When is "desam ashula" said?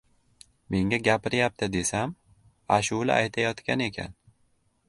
1.77-3.19